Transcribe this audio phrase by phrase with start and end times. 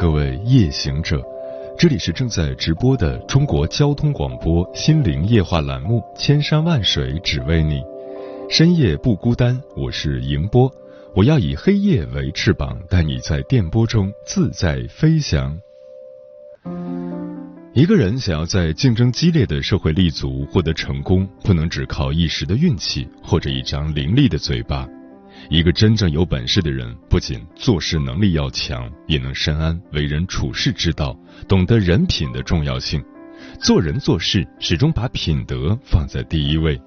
[0.00, 1.22] 各位夜行者，
[1.76, 7.74] 这里是正在直播的中国交通广播心灵夜话栏目《千山万水只为你》，
[8.48, 10.72] 深夜不孤单，我是迎波，
[11.14, 15.60] 我要以黑夜为翅膀，带你在电波中自在飞翔。
[17.74, 24.88] 一个人想要在竞争激烈的社会立足、获得成功，不能只靠一时的运气或者一张伶俐的嘴巴。
[25.48, 31.16] 一个真正有本事的人，不仅做事能力要强，也能深谙为人处事之道，
[31.48, 33.02] 懂得人品的重要性。
[33.60, 36.80] 做人做事始终把品德放在第一位。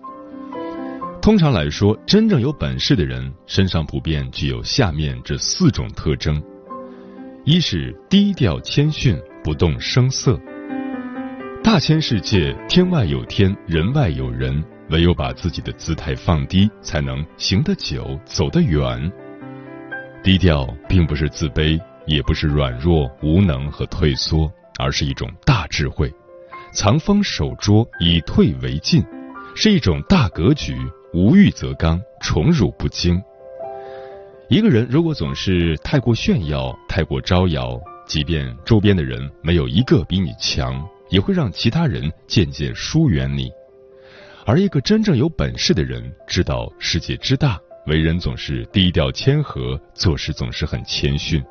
[1.21, 6.41] 通常来说，真正有本事的人身上普遍具有下面这四种特征：
[7.45, 10.39] 一是低调谦逊，不动声色。
[11.63, 14.63] 大千世界，天外有天，人外有人。
[14.93, 19.11] 唯有把自己的姿态放低，才能行得久、走得远。
[20.23, 26.13] 低调并不是自卑，也不是软弱、无能和退缩，而是一种大智慧。
[26.71, 29.03] 藏锋守拙，以退为进，
[29.55, 30.77] 是一种大格局。
[31.11, 33.19] 无欲则刚，宠辱不惊。
[34.47, 43.51] 一个人如果总是太过炫耀、太过招摇，即便周边的人没有一个比你强，也会让其他人渐渐疏远你。
[44.45, 51.41] 而一个真正有本事的人，知道世界之大，为人总是低调谦和，做事总是很谦逊。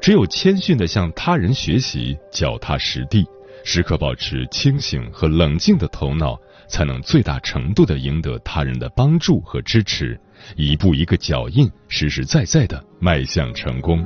[0.00, 3.26] 只有谦逊的向他人学习，脚踏实地，
[3.64, 6.38] 时刻保持清醒和冷静的头脑，
[6.68, 10.20] 才能最大程度的赢得他人的帮助和支持，
[10.56, 14.04] 一步一个脚印，实实在在的迈向成功。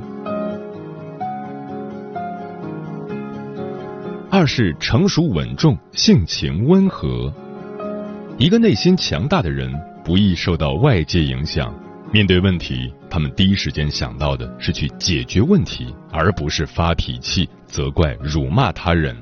[4.31, 7.31] 二是成熟稳重，性情温和。
[8.39, 9.71] 一个内心强大的人
[10.03, 11.73] 不易受到外界影响，
[12.11, 19.15] 面对问题，他们第一时间想到的是去解决问题，而不是发脾气、责怪、辱骂他人。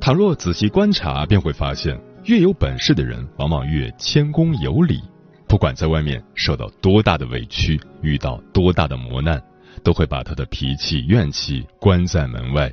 [0.00, 5.00] 倘若仔细观察，便会发现，越有本事的人，往往越谦恭有礼。
[5.46, 9.40] 不管在外面受到多大的委屈，遇到多大的磨难，
[9.84, 12.70] 都会把他的脾气、怨气关在门外。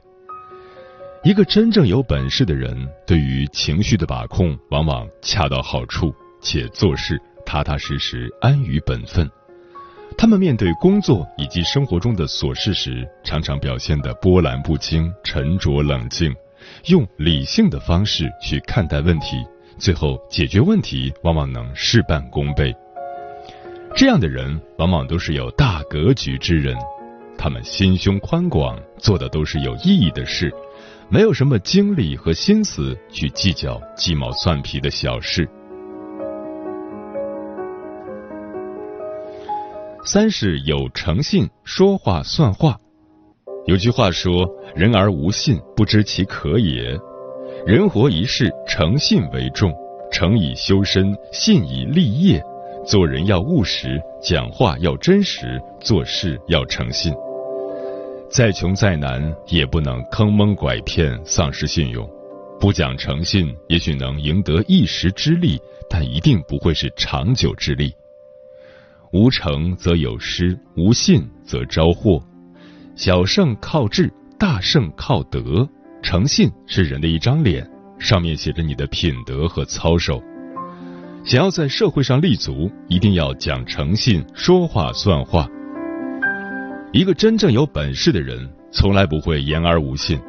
[1.21, 9.29] 一个真正有本事的人，对于情绪的把控往往恰到好处，且做事踏踏实实、安于本分。
[10.17, 16.33] 他们面对工作以及生活中的琐事时，常常表现得波澜不惊、沉着冷静，
[16.85, 19.45] 用理性的方式去看待问题，
[19.77, 22.73] 最后解决问题往往能事半功倍。
[23.93, 26.77] 这样的人往往都是有大格局之人，
[27.37, 30.49] 他们心胸宽广，做的都是有意义的事。
[31.11, 35.49] 没有什么精力和心思去计较鸡毛蒜皮的小事。
[40.05, 42.77] 三是有诚信，说话算话。
[43.65, 46.95] 有句话说：“人而无信，不知其可也。”
[47.65, 49.73] 人活一世，诚信为重，
[50.11, 52.41] 诚以修身，信以立业。
[52.85, 57.13] 做人要务实，讲话要真实，做事要诚信。
[58.31, 62.07] 再穷再难，也不能坑蒙拐骗，丧失信用。
[62.59, 65.59] 不讲诚信，也许能赢得一时之利，
[65.89, 67.91] 但一定不会是长久之利。
[69.11, 72.21] 无诚则有失，无信则招祸。
[72.95, 75.67] 小胜靠智，大胜靠德。
[76.03, 80.21] 诚信是人的一张脸，上面写着你的品德和操守。
[81.25, 85.49] 想要在社会上立足，一定要讲诚信，说话算话。
[86.91, 90.19] 一个真正有本事的人，从来不会言而无信，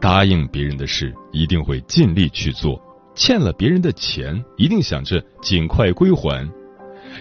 [0.00, 2.80] 答应别人的事一定会尽力去做，
[3.14, 6.50] 欠了别人的钱一定想着尽快归还，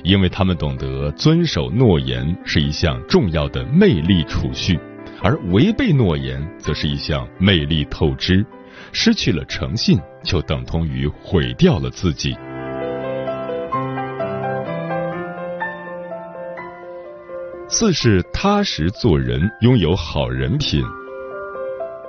[0.03, 4.80] 因为他们懂得遵守诺言是一项重要的魅力储蓄，
[5.21, 8.44] 而违背诺言则是一项魅力透支，
[8.92, 12.35] 失去了诚信就等同于毁掉了自己。
[17.71, 20.83] 四是踏实做人，拥有好人品。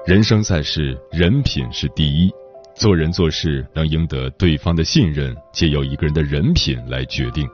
[0.07, 2.31] 人生在世，人品是第一。
[2.75, 7.47] 做人做事能赢得对方的信任，皆由一个人的人品来决定。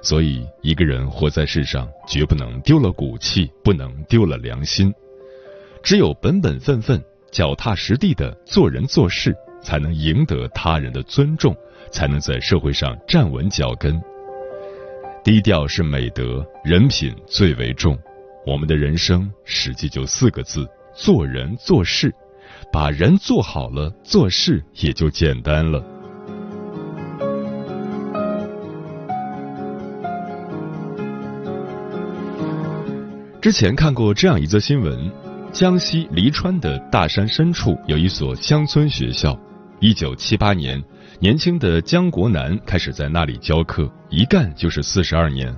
[0.00, 4.94] 所以，一个人活在世上，绝不能丢了骨气，不能丢了良心。
[5.82, 7.02] 只有本本分分、
[7.32, 11.52] 脚踏实地的做人做事，才能赢得他人的尊重，
[11.90, 14.00] 才能在社会上站稳脚跟。
[15.22, 17.98] 低调是美德，人品最为重。
[18.46, 22.12] 我们的人生，实际就四个字：做人做事。
[22.72, 25.84] 把人做好了，做事也就简单了。
[33.42, 35.10] 之前看过这样一则新闻：
[35.52, 39.38] 江西黎川的大山深处有一所乡村学校。
[39.80, 40.82] 一九七八年，
[41.20, 45.54] 年轻的江国南开始在那里教课，一干就是四十二年。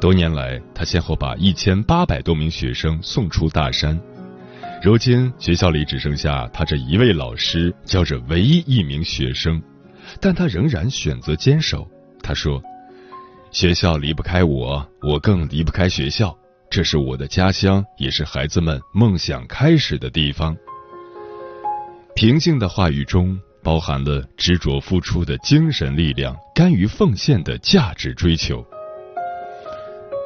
[0.00, 4.00] 多年来，他先后把一千八百多名学生送出大山。
[4.82, 9.62] 如今，学校里只剩下他这一位老师教着唯一一名学生，
[10.22, 11.86] 但他仍然选择坚守。
[12.22, 12.62] 他说
[13.52, 16.34] ：“学校离不开我，我更离不开学校。”
[16.70, 20.56] 这是我的家乡，也是孩子们梦想开始的地方。
[22.14, 28.64] 平静的话语中包含了执着付出的精神力量，甘于奉献的价值追求。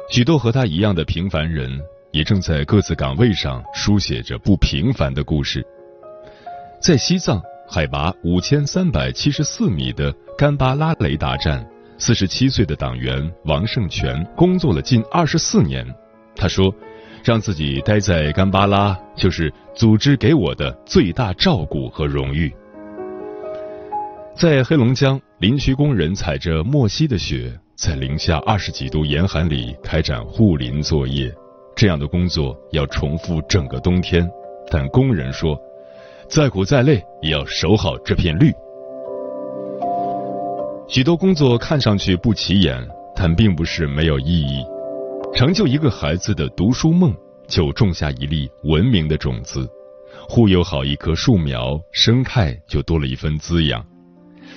[0.09, 1.79] 许多和他一样的平凡人，
[2.11, 5.65] 也正在各自岗位上书写着不平凡的故事。
[6.81, 11.67] 在西藏，海拔五千三百七十四米的干巴拉雷达站，
[11.97, 15.85] 四十七岁的党员王胜全工作了近二十四年。
[16.35, 16.73] 他说
[17.23, 22.53] ：“让自己待在甘巴拉，就是组织给我的最大照顾和荣誉。”
[24.35, 31.33] 在黑龙江，林区工人踩着莫西的雪，在零下二十几度严寒里开展护林作业。
[31.73, 34.29] 这样的工作要重复整个冬天，
[34.69, 35.57] 但工人说
[36.27, 38.51] ：“再苦再累，也要守好这片绿。”
[40.89, 42.85] 许多工作看上去不起眼，
[43.15, 44.61] 但并不是没有意义。
[45.33, 47.15] 成就一个孩子的读书梦，
[47.47, 49.61] 就种下一粒文明的种子；
[50.27, 53.81] 护佑好一棵树苗，生态就多了一份滋养。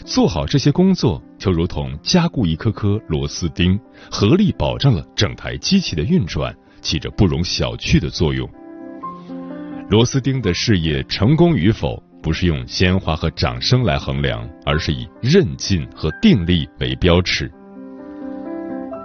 [0.04, 3.78] 做好这些工作，就如同加固一颗颗螺丝钉，
[4.10, 8.48] 合力保证了整台机器的运转，起着不容小觑的作用。
[9.90, 17.50] 螺丝钉的事业成功与否，不是用鲜花和掌声来衡量，而是以韧劲和定力为标尺。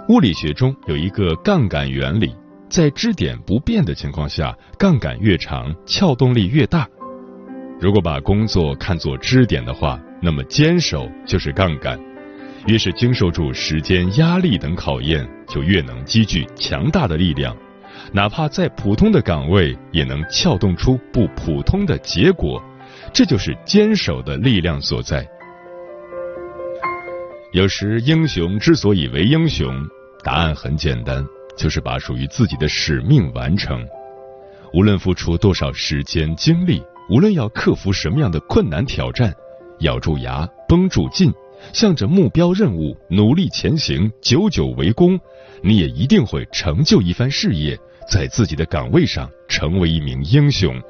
[0.08, 2.34] 物理学中有一个杠杆原理，
[2.68, 6.86] 在支点不变的情况下，杠杆越长，撬动力越大。
[7.80, 12.00] 如果把工作看作支点的话，那么坚守就是杠杆。
[12.66, 17.54] 越是经受住时间、压力等考验，就越能积聚强大的力量，
[18.10, 22.62] 哪怕在普通的岗位，也能撬动出不普通的结果。
[23.12, 25.28] 这就是坚守的力量所在。
[27.52, 29.70] 有时，英雄之所以为英雄，
[30.24, 31.22] 答案很简单，
[31.58, 33.86] 就是把属于自己的使命完成。
[34.72, 39.32] 无论付出多少时间精力，无论要克服什么样的困难挑战，
[39.80, 41.32] 咬住牙，绷住劲，
[41.72, 45.18] 向着目标任务努力前行，久久为功，
[45.62, 47.78] 你也一定会成就一番事业，
[48.10, 50.80] 在自己的岗位上成为一名英雄。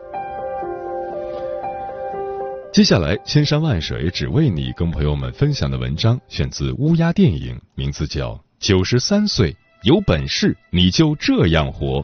[2.73, 12.01] 接下来，千山万水只为你，跟朋友们分享的文章选自乌鸦电影，名字叫《九十三岁有本事你就这样活》。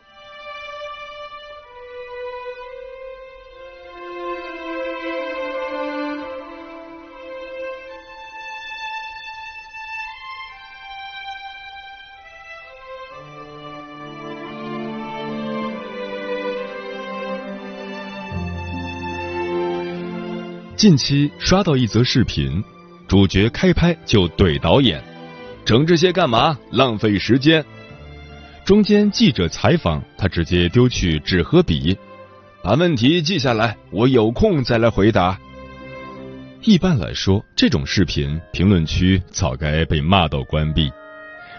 [20.81, 22.65] 近期刷到一则视频，
[23.07, 24.99] 主角开拍就怼导演
[25.63, 26.59] ：“整这些干嘛？
[26.71, 27.63] 浪费时间。”
[28.65, 31.95] 中间记者采访他，直接丢去纸和笔，
[32.63, 35.39] 把问题记下来，我有空再来回答。
[36.63, 40.91] 一般来说，这种视频评论区早该被骂到关闭，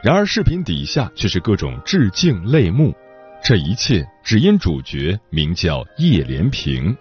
[0.01, 2.91] 然而视频底下却是各种致敬泪目，
[3.43, 6.97] 这一切只因主角名叫叶连平。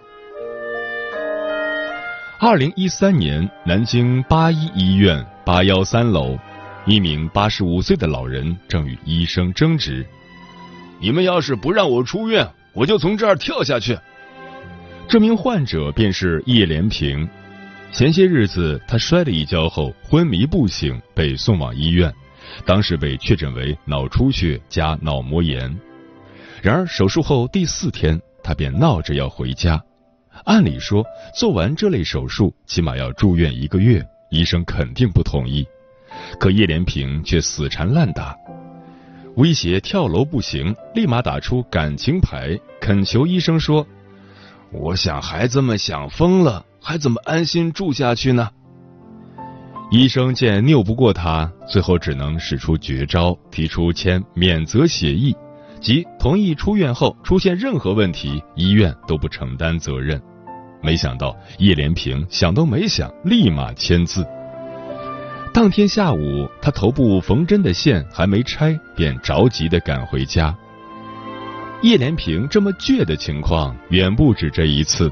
[2.43, 6.35] 二零一三年，南京八一医院八幺三楼，
[6.87, 10.03] 一名八十五岁的老人正与医生争执
[10.99, 13.95] ：“你们要是不让我出院，我就从这儿跳下去。”
[15.07, 17.29] 这名患者便是叶连平。
[17.91, 22.11] 前些日子，他摔了一跤后昏迷不醒，被送往医院，
[22.65, 25.79] 当时被确诊为脑出血加脑膜炎。
[26.59, 29.79] 然而手术后第四天，他便闹着要回家。
[30.45, 31.05] 按理说，
[31.35, 35.65] 做完这类手术起码要住院一个月，医生肯定不同意。
[36.39, 38.35] 可叶连平却死缠烂打，
[39.35, 43.87] 威胁跳楼不行，立马打出感情牌，恳求医生说
[44.71, 48.49] ：“我想孩子们想疯了，还怎么安心住下去呢？”
[49.91, 55.35] 医生见拗不过他，最后只能使出绝招，提出签免责协议，
[55.81, 60.21] 即同意出院后出现任何问题，医院都不承担责任。
[60.81, 64.25] 没想到叶连平想都没想，立马签字。
[65.53, 70.55] 当天下午，他头部缝针的线还没拆，便着急的赶回家。
[71.81, 75.11] 叶连平这么倔的情况远不止这一次，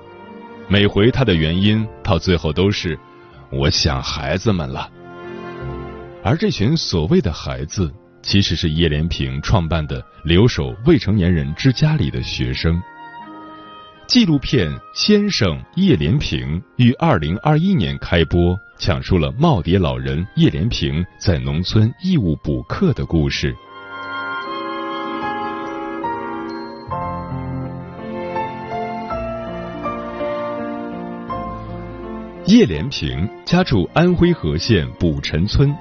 [0.68, 2.98] 每回他的原因到最后都是
[3.52, 4.90] “我想孩子们了”，
[6.24, 12.82] 而这群所谓的孩子，其实是叶连平创办的留守未成年人之家里的学生。
[14.10, 18.60] 纪录片《先生叶连平》于二零二一年开播。
[18.80, 23.56] 讲述了耄耋老人叶连平在农村义务补课的故事。
[32.48, 35.72] 叶连平家住安徽和县卜陈村，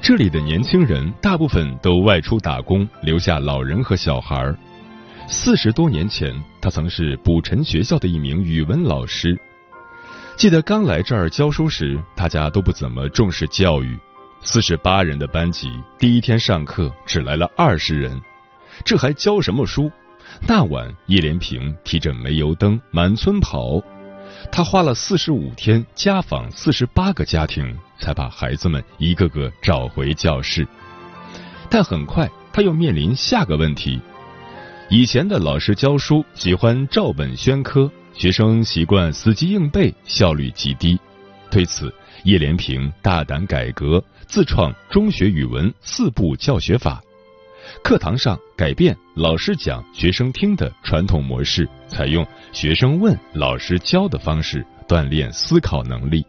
[0.00, 4.56] 这里的年轻人大部分都外出打工，留下老人和小孩儿。
[5.30, 9.38] 四十多年前，他曾是补陈学校的一名语文老师。
[10.38, 13.98] 记得刚来这儿教书时，大家都不怎么重视教育。
[14.40, 18.18] 四十八人的班级，第一天上课只来了二十人，
[18.86, 19.90] 这还教什么书？
[20.46, 23.82] 那晚，叶连平提着煤油灯满村跑，
[24.50, 30.66] 他花了四十五天家访四十八个家庭，才把孩子们一个个找回教室。
[31.68, 34.00] 但很快，他又面临下个问题：
[34.90, 37.90] 以前的老师教书喜欢照本宣科。
[38.14, 40.98] 学生习惯死记硬背，效率极低。
[41.50, 47.02] 对此，叶连平大胆改革，自创中学语文四步教学法。
[47.84, 56.24] 课堂上改变老师讲、学生听的传统模式，采用学生问、老师教的方式锻炼思考能力。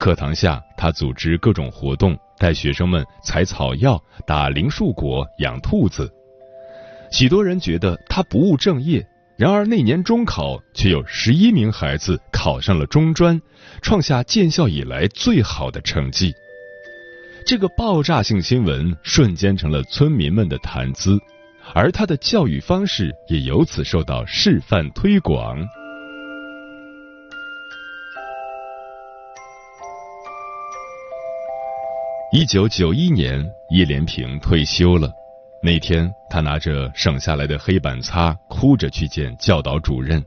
[0.00, 6.10] 课堂下，他组织各种活动，带学生们采草药、打灵树果、养兔子。
[7.14, 9.06] 许多人觉得他不务正业。
[9.36, 13.40] 然而那年中考却有十一名孩子考上了中专，
[13.82, 16.32] 创下建校以来最好的成绩。
[17.46, 21.16] 这个爆炸性新闻瞬间成了村民们的谈资，
[21.72, 25.56] 而他的教育方式也由此受到示范推广。
[32.32, 35.08] 一九九一年，叶连平退休了。
[35.64, 40.22] 那天，他拿着省下来的黑板擦，哭着去见教导主任，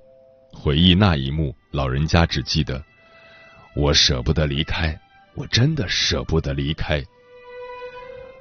[0.51, 1.55] 回忆那一幕。
[1.71, 2.83] 老人家只记得
[3.77, 4.99] ：“我舍不得离开，
[5.35, 7.03] 我真的舍不得离开。”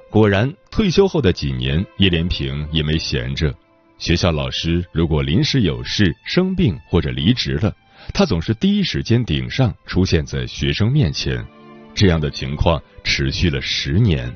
[0.09, 3.53] 果然，退休后的几年，叶连平也没闲着。
[3.99, 7.71] 学校老师如果临时有事、生病或者离职了，
[8.11, 11.45] 他总是第一时间顶上，出现在学生面前。
[11.93, 14.35] 这样的情况持续了十年。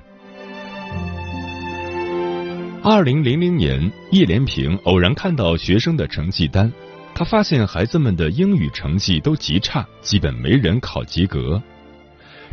[2.84, 6.72] 二零零零年，叶连平偶然看到学生的成绩单，
[7.14, 11.62] 他发现孩子们的英语成绩都极差，基本没人考及格。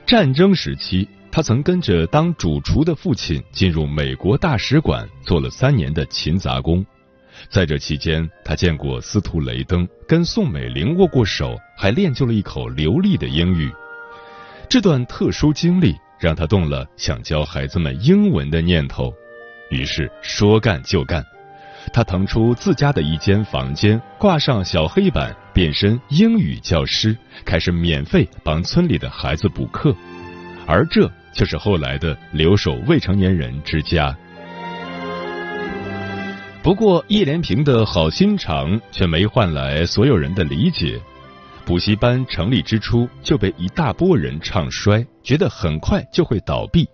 [0.04, 6.84] 战争时期，他曾跟着当主厨的父亲进入美国大使馆做了三年的勤杂工，
[7.48, 13.72] 在这期间，他见过司徒雷登，跟宋美龄握过手，还练就了一口流利的英语。
[14.68, 19.10] 这段特殊经历让他动了想教孩子们英文的念头。
[19.70, 21.24] 于是说干就干，
[21.92, 29.94] 他腾出自家的一间房间，挂上小黑板，变身英语教师，开始免费帮村里的孩子补课，
[30.66, 34.16] 而这就是后来的留守未成年人之家。
[36.62, 41.00] 不过，叶连平的好心肠却没换来所有人的理解。
[41.64, 46.88] 补习班成立之初就被一大波人唱衰，觉得很快就会倒闭。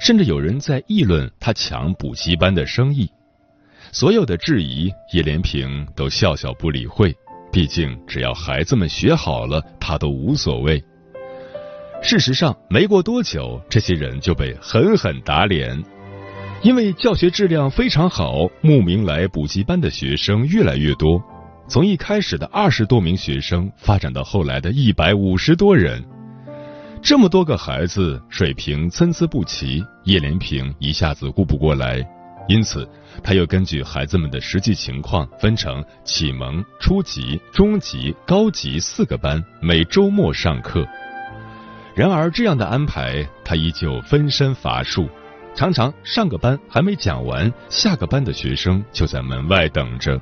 [0.00, 3.10] 甚至有人在议论他抢补习班的生意，
[3.92, 7.14] 所有的质疑，叶连平都笑笑不理会。
[7.50, 10.82] 毕竟，只要孩子们学好了，他都无所谓。
[12.02, 15.82] 事实上，没过多久，这些人就被狠狠打脸，
[16.62, 21.22] 因为教学质量非常好，慕名来补习班的学生越来越多，
[21.68, 26.04] 从一开始的二十多名学生，发展到后来的一百五十多人。
[27.02, 32.06] 这么多个孩子，水平参差不齐，叶连平一下子顾不过来，
[32.48, 32.86] 因此
[33.22, 40.86] 他又根据孩子们的实际情况，分成启蒙、初级、中级、高级四个班，每周末上课。
[41.94, 45.08] 然而这样的安排，他依旧分身乏术，
[45.54, 50.20] 常常上个班还没讲完，下个班的学生就在门外等着。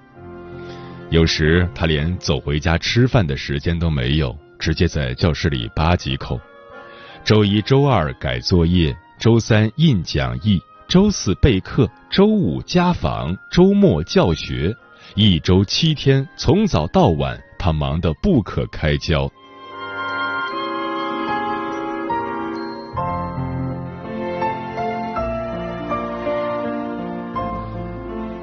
[1.11, 6.41] 有时他连走回家吃饭的时间都没有，直接在教室里扒几口。
[7.27, 14.73] 周一、周二改作业，周三印讲义，周四备课，周五家访，周末教学，
[15.17, 19.29] 一周七天，从早到晚，他忙得不可开交。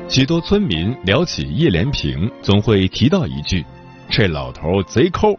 [0.10, 3.64] 许多村民聊起叶连平，总会提到一句
[4.12, 5.34] ：“这老头贼抠。”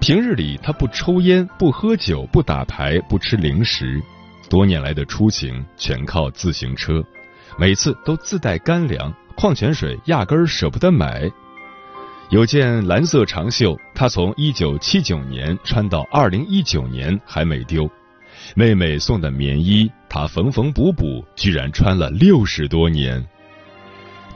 [0.00, 4.00] 平日里他不抽烟、不喝酒、不打牌、不吃零食，
[4.48, 7.04] 多年来的出行全靠自行车，
[7.58, 11.28] 每次都自带干粮，矿泉水压根儿舍不得买。
[12.30, 17.90] 有件蓝色长袖，他从一九七九年穿到二零一九年还没丢。
[18.54, 23.26] 妹妹送的棉衣，他缝缝补补，居然穿了六十多年。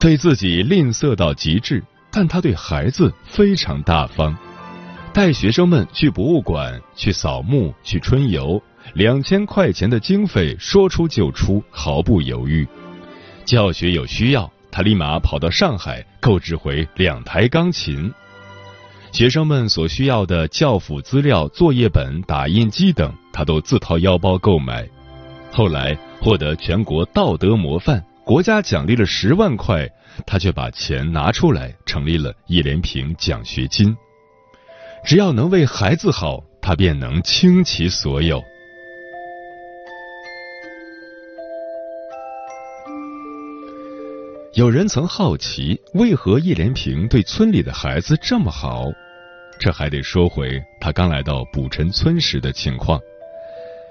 [0.01, 4.37] 对自己吝啬到极致，但他对孩子非常大方，
[5.13, 8.61] 带学生们去博物馆、去扫墓、去春游，
[8.95, 12.67] 两千块钱的经费说出就出，毫不犹豫。
[13.45, 18.11] 教学有需要，他立马跑到上海购置回两台钢琴。
[19.13, 24.89] 学生们所需要的教辅资料、作业本、打印机等，他都自掏腰包购买。
[25.53, 28.03] 后来获得全国道德模范。
[28.25, 29.87] 国家奖励了十万块，
[30.25, 33.95] 他却把钱拿出来成立了叶连平奖学金。
[35.05, 38.43] 只要能为孩子好，他便能倾其所有。
[44.55, 48.91] 有人曾好奇，为何叶连平对村里的孩子这么好？
[49.59, 53.01] 这还得说回他刚来到卜陈村时的情况。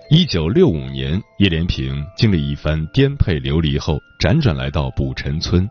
[0.09, 5.69] 一九六五年，叶连平经历一番颠沛流离后，辗转来到卜陈村。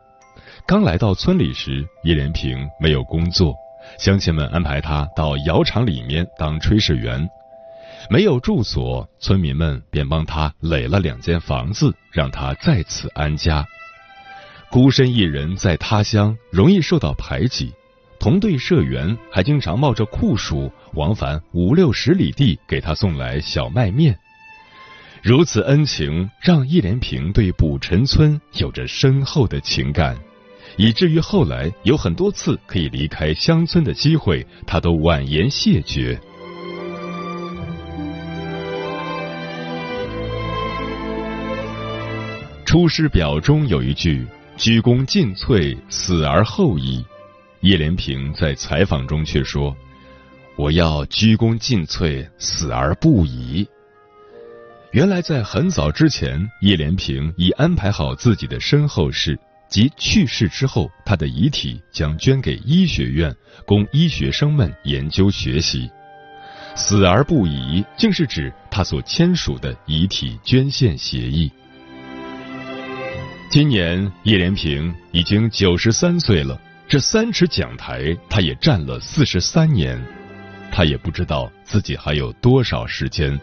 [0.67, 3.55] 刚来到村里时，叶连平没有工作，
[3.99, 7.29] 乡亲们安排他到窑厂里面当炊事员。
[8.09, 13.65] 没有住所，村民们便帮他垒了两间房子，让他在此安家。
[14.71, 17.73] 孤身一人在他乡，容易受到排挤。
[18.19, 24.19] 同队社员还经常冒着酷暑，往返五六十里地给他送来小麦面。
[25.23, 30.17] 如此恩情，让叶连平对卜陈村有着深厚的情感，
[30.83, 36.19] 以至于后来有很多次可以离开乡村的机会，他都婉言谢绝。
[42.65, 47.05] 《出师表》中有一句：“鞠躬尽瘁，死而后已。”
[47.61, 49.77] 叶连平在采访中却说
[50.57, 53.69] ：“我要鞠躬尽瘁，死而不已。”
[54.93, 59.39] 原来在很早之前，叶连平已安排好自己的身后事，
[59.71, 65.89] 即去世之后，他的遗体将捐给医学院，供医学生们研究学习。
[66.75, 71.51] 死而不已，竟是指他所签署的遗体捐献协议。
[73.49, 80.01] 今年叶连平已经九十三岁了，这三尺讲台，他也站了四十三年，
[80.73, 83.39] 他也不知道自己还有多少时间。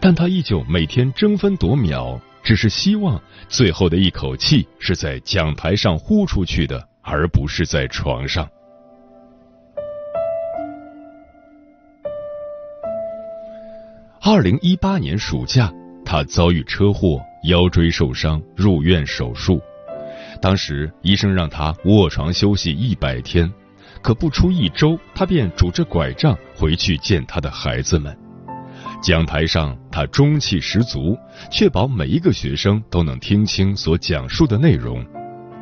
[0.00, 8.44] 但他依旧每天争分夺秒，只是希望最后的一口气是在讲台上呼出去的，而不是在床上。
[14.20, 15.72] 二零一八年暑假，
[16.04, 19.60] 他遭遇车祸，腰椎受伤，入院手术。
[20.42, 23.48] 当时医生让他卧床休息一百天，
[24.02, 28.29] 可不出一周，他便拄着拐杖回去见他的孩子们。
[29.02, 31.16] 讲台上，他中气十足，
[31.50, 35.02] 确保每一个学生都能听清所讲述的内容。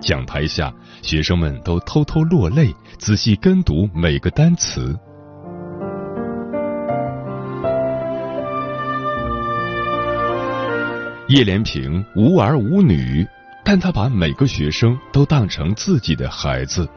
[0.01, 4.99] 讲台下，学生们都偷偷落泪，仔细跟读每个单词。
[11.29, 13.25] 叶连平无儿无女，
[13.65, 16.89] 但他把每个学生都当成自己的孩子。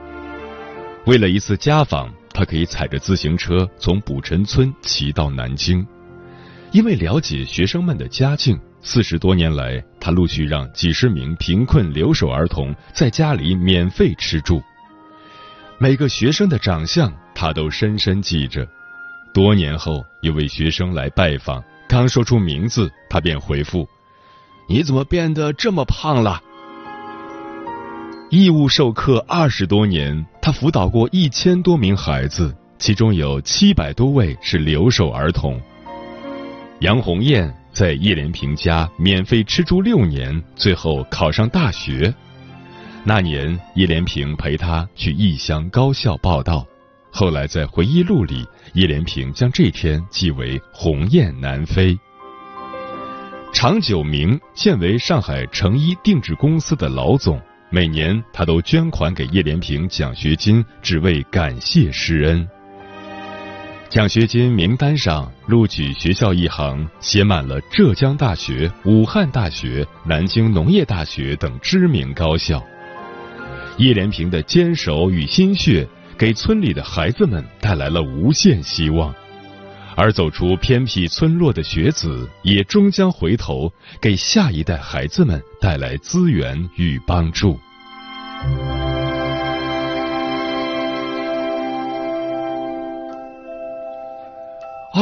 [1.05, 5.85] 为了一次家访，他可以踩着自行车从卜陈村骑到南京。
[6.71, 14.61] 因为了解学生们的家境，四十多年来，他陆续让几十名贫困留守儿童在家里免费吃住。
[15.77, 18.65] 每个学生的长相，他都深深记着。
[19.33, 23.85] 多年后，一位学生来拜访，刚说出名字，他便回复
[24.69, 26.41] ：“你怎么变得这么胖了？”
[28.31, 35.59] 义务授课二十多年，他辅导过一千多名孩子，其中有七百多位是留守儿童。
[36.81, 42.11] 杨红艳在叶连平家免费吃住六年，最后考上大学。
[43.03, 46.65] 那年，叶连平陪她去异乡高校报道。
[47.11, 51.95] 后来在回忆录里，叶连平将这天记为“鸿雁南飞”。
[53.53, 57.39] 常九明现为上海成衣定制公司的老总，
[57.69, 62.49] 每年他都捐款给叶连平奖学金，只为感谢师恩。
[63.91, 72.63] 奖学金名单上录取学校一行写满了浙江大学、武汉大学、南京农业大学等知名高校。
[73.75, 75.85] 叶连平的坚守与心血。
[76.17, 79.11] 给村里的孩子们带来了无限希望，
[79.95, 87.59] 而走出偏僻村落的学子也终将回头给下一代孩子们带来资源与帮助。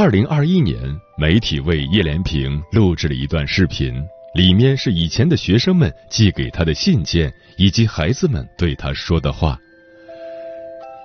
[0.01, 0.79] 二零二一年，
[1.17, 3.93] 媒体为叶连平录制了一段视频，
[4.33, 9.59] 里面是以前的学生们寄给他的信件，以及孩子们对他说的话。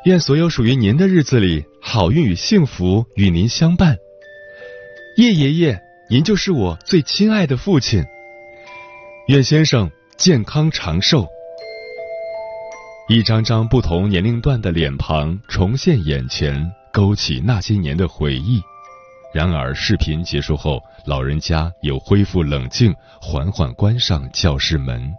[0.05, 3.97] 愿所有属于您的日子里，好运与幸福与您相伴。
[5.17, 8.05] 叶爷爷，您就是我最亲爱的父亲。
[9.27, 11.27] 愿先生健康长寿。
[13.09, 18.63] 一张张不同年龄段的脸庞重现眼前，勾起那些年的回忆。
[19.35, 25.13] 然而，视频结束后，老人家又恢复冷静，缓缓关上教室门。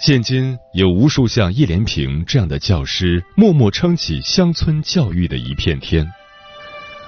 [0.00, 6.04] 现今有无数像叶连平这样的教师，默默撑起乡村教育的一片天。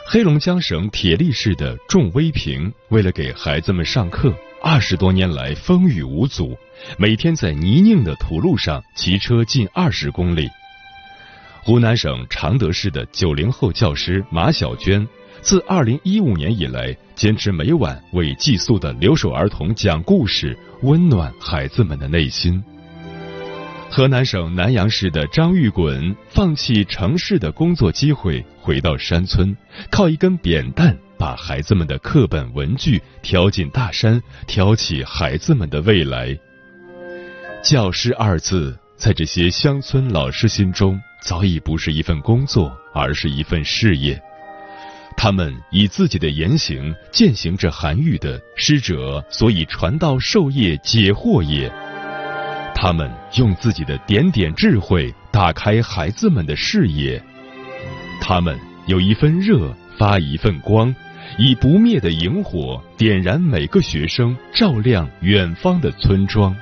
[0.07, 6.57] 黑龙江省铁力市的仲威平，为了给孩子们上课，二十多年来风雨无阻，
[6.97, 10.49] 每天在泥泞的土路上骑车近二十公里。
[11.69, 15.07] 湖南省常德市的九零后教师马小娟，
[15.43, 22.65] 自二零一五年以来，坚持每晚为寄宿的留守儿童讲故事，温暖孩子们的内心。
[23.91, 29.55] 河南省南阳市的张玉滚放弃城市的工作机会，回到山村，
[29.91, 36.35] 靠一根扁担把孩子们的课本文具挑进大山，挑起孩子们的未来。
[37.63, 44.21] 教师二字，在这些乡村老师心中，早已不是一份工作，而是一份事业。
[45.17, 51.69] 他们以自己的言行践行着韩愈的“师者，所以传道授业解惑也”。
[52.73, 57.21] 他们用自己的点点智慧打开孩子们的视野，
[58.21, 60.95] 他们有一份热发一份光，
[61.37, 66.55] 以不灭的萤火点燃每个学生，照亮远方的村庄。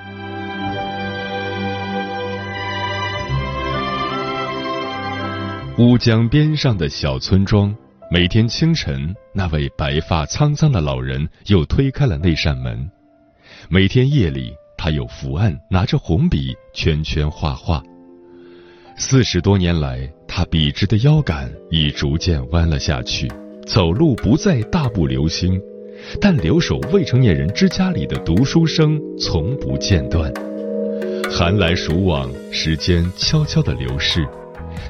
[5.79, 7.75] 乌江边上的小村庄，
[8.11, 12.79] 每天清晨，那位白发苍苍的老人又推开了那扇门；
[13.69, 14.55] 每天夜里。
[14.79, 17.83] 他有伏案，拿着红笔圈圈画画。
[18.97, 23.31] 四十多年来，他笔直的腰杆已逐渐弯了下去，
[23.67, 25.61] 走路不再大步流星，
[26.21, 30.33] 但留守未成年人之家里的读书声从不间断。
[31.31, 34.27] 寒来暑往，时间悄悄的流逝，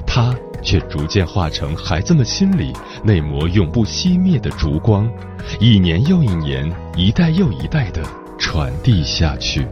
[0.05, 5.09] 他却逐渐化成孩子们心里那抹永不熄灭的烛光，
[5.59, 8.01] 一年又一年，一代又一代的
[8.37, 9.65] 传递下去。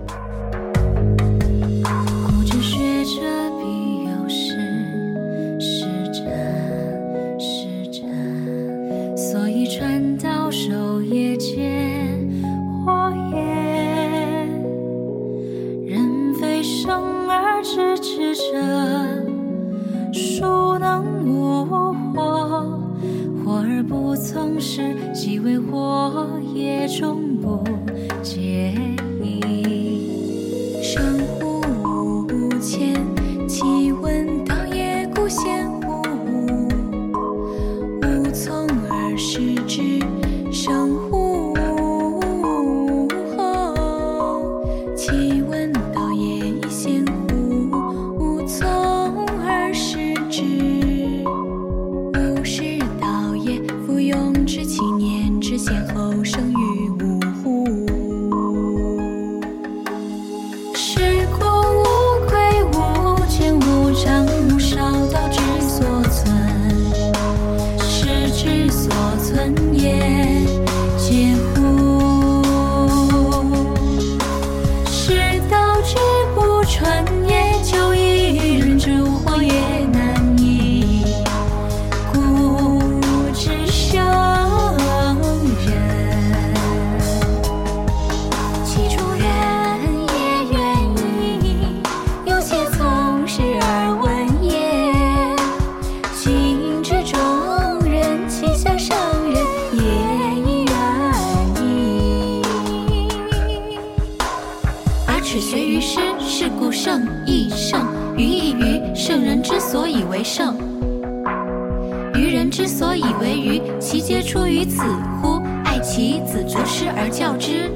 [114.66, 114.84] 子
[115.22, 115.42] 乎？
[115.64, 117.72] 爱其子，择师而教之。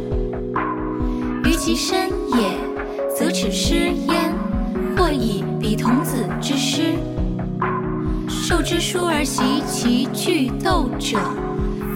[1.43, 2.57] 于其身也，
[3.15, 4.33] 则耻师焉。
[4.97, 6.95] 或以彼童子之师，
[8.27, 11.17] 授之书而习其句斗者，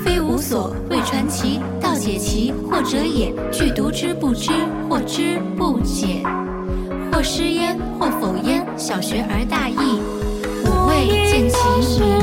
[0.03, 3.33] 非无所谓传其道解其惑者也。
[3.51, 4.51] 具读之不知，
[4.89, 6.23] 或知不解，
[7.11, 8.65] 或失焉，或否焉。
[8.77, 9.99] 小学而大义，
[10.63, 12.22] 吾未见其明